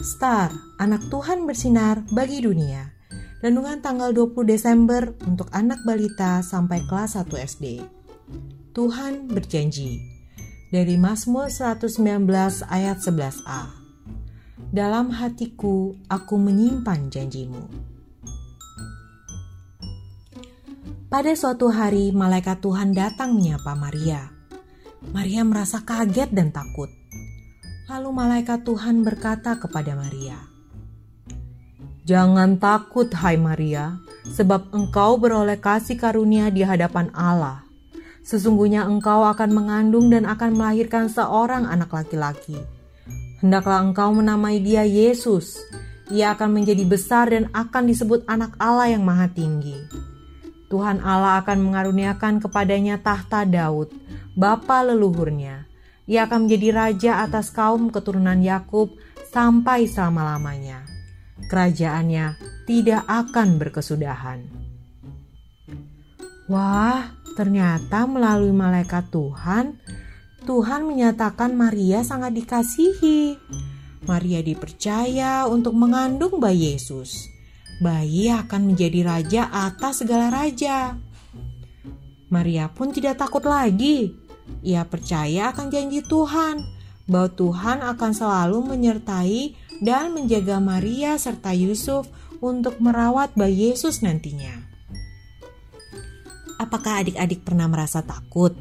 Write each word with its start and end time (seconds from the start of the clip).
Star, 0.00 0.48
anak 0.80 1.12
Tuhan 1.12 1.44
bersinar 1.44 2.08
bagi 2.08 2.40
dunia. 2.40 2.88
Renungan 3.44 3.84
tanggal 3.84 4.16
20 4.16 4.48
Desember 4.48 5.12
untuk 5.28 5.52
anak 5.52 5.84
balita 5.84 6.40
sampai 6.40 6.80
kelas 6.88 7.20
1 7.20 7.28
SD. 7.36 7.84
Tuhan 8.72 9.28
berjanji. 9.28 10.00
Dari 10.72 10.96
Mazmur 10.96 11.52
119 11.52 12.00
ayat 12.72 12.96
11a. 12.96 13.62
Dalam 14.72 15.12
hatiku 15.12 15.92
aku 16.08 16.34
menyimpan 16.40 17.12
janjimu. 17.12 17.60
Pada 21.12 21.32
suatu 21.36 21.68
hari 21.68 22.08
malaikat 22.16 22.64
Tuhan 22.64 22.96
datang 22.96 23.36
menyapa 23.36 23.76
Maria. 23.76 24.32
Maria 25.12 25.44
merasa 25.44 25.84
kaget 25.84 26.32
dan 26.32 26.48
takut. 26.56 26.88
Lalu 27.90 28.14
malaikat 28.14 28.62
Tuhan 28.62 29.02
berkata 29.02 29.58
kepada 29.58 29.98
Maria, 29.98 30.38
"Jangan 32.06 32.54
takut, 32.62 33.10
hai 33.18 33.34
Maria, 33.34 33.98
sebab 34.30 34.70
engkau 34.70 35.18
beroleh 35.18 35.58
kasih 35.58 35.98
karunia 35.98 36.54
di 36.54 36.62
hadapan 36.62 37.10
Allah. 37.10 37.66
Sesungguhnya 38.22 38.86
engkau 38.86 39.26
akan 39.26 39.50
mengandung 39.50 40.06
dan 40.06 40.22
akan 40.22 40.54
melahirkan 40.54 41.10
seorang 41.10 41.66
anak 41.66 41.90
laki-laki. 41.90 42.62
Hendaklah 43.42 43.82
engkau 43.82 44.14
menamai 44.14 44.62
dia 44.62 44.86
Yesus. 44.86 45.58
Ia 46.14 46.38
akan 46.38 46.62
menjadi 46.62 46.86
besar 46.86 47.34
dan 47.34 47.50
akan 47.50 47.90
disebut 47.90 48.22
Anak 48.30 48.54
Allah 48.62 48.94
yang 48.94 49.02
Maha 49.02 49.26
Tinggi." 49.34 49.74
Tuhan 50.70 51.02
Allah 51.02 51.42
akan 51.42 51.58
mengaruniakan 51.58 52.38
kepadanya 52.38 53.02
tahta 53.02 53.42
Daud, 53.42 53.90
bapa 54.38 54.86
leluhurnya. 54.86 55.69
Ia 56.10 56.26
akan 56.26 56.50
menjadi 56.50 56.68
raja 56.74 57.12
atas 57.22 57.54
kaum 57.54 57.94
keturunan 57.94 58.42
Yakub 58.42 58.90
sampai 59.30 59.86
selama-lamanya. 59.86 60.82
Kerajaannya 61.46 62.34
tidak 62.66 63.06
akan 63.06 63.62
berkesudahan. 63.62 64.42
Wah, 66.50 67.14
ternyata 67.38 68.10
melalui 68.10 68.50
malaikat 68.50 69.06
Tuhan, 69.14 69.78
Tuhan 70.42 70.82
menyatakan 70.82 71.54
Maria 71.54 72.02
sangat 72.02 72.34
dikasihi. 72.34 73.38
Maria 74.10 74.42
dipercaya 74.42 75.46
untuk 75.46 75.78
mengandung 75.78 76.42
bayi 76.42 76.74
Yesus. 76.74 77.30
Bayi 77.78 78.34
akan 78.34 78.74
menjadi 78.74 79.06
raja 79.06 79.42
atas 79.46 80.02
segala 80.02 80.26
raja. 80.26 80.98
Maria 82.34 82.66
pun 82.66 82.90
tidak 82.90 83.22
takut 83.22 83.46
lagi 83.46 84.29
ia 84.60 84.84
percaya 84.84 85.54
akan 85.54 85.72
janji 85.72 86.04
Tuhan 86.04 86.62
bahwa 87.10 87.28
Tuhan 87.34 87.78
akan 87.82 88.10
selalu 88.14 88.58
menyertai 88.76 89.56
dan 89.82 90.14
menjaga 90.14 90.62
Maria 90.62 91.16
serta 91.16 91.50
Yusuf 91.56 92.06
untuk 92.38 92.78
merawat 92.78 93.34
bayi 93.34 93.72
Yesus 93.72 94.00
nantinya. 94.00 94.70
Apakah 96.60 97.00
adik-adik 97.00 97.40
pernah 97.40 97.66
merasa 97.66 98.04
takut? 98.04 98.52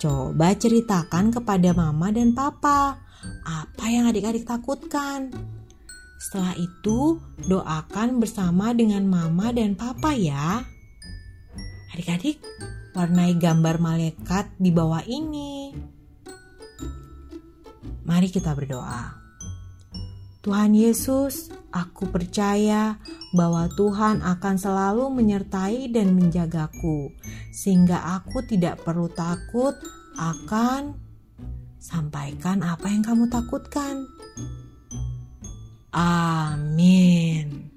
Coba 0.00 0.56
ceritakan 0.56 1.30
kepada 1.30 1.70
mama 1.76 2.10
dan 2.10 2.34
papa 2.34 2.98
apa 3.46 3.84
yang 3.86 4.10
adik-adik 4.10 4.48
takutkan. 4.48 5.30
Setelah 6.22 6.54
itu, 6.54 7.18
doakan 7.50 8.22
bersama 8.22 8.70
dengan 8.74 9.02
mama 9.06 9.50
dan 9.50 9.74
papa 9.74 10.14
ya. 10.14 10.62
Adik-adik, 11.94 12.38
warnai 12.92 13.36
gambar 13.40 13.80
malaikat 13.80 14.52
di 14.60 14.68
bawah 14.68 15.00
ini. 15.08 15.72
Mari 18.04 18.28
kita 18.28 18.52
berdoa. 18.52 19.22
Tuhan 20.42 20.74
Yesus, 20.74 21.54
aku 21.70 22.10
percaya 22.10 22.98
bahwa 23.30 23.70
Tuhan 23.78 24.26
akan 24.26 24.54
selalu 24.58 25.06
menyertai 25.14 25.86
dan 25.88 26.18
menjagaku, 26.18 27.14
sehingga 27.54 28.02
aku 28.18 28.42
tidak 28.44 28.82
perlu 28.82 29.06
takut 29.06 29.78
akan 30.18 30.98
sampaikan 31.78 32.66
apa 32.66 32.90
yang 32.90 33.06
kamu 33.06 33.30
takutkan. 33.30 34.02
Amin. 35.94 37.71